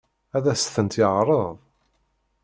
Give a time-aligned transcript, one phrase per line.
[0.37, 1.53] Ad as-tent-yeɛṛeḍ?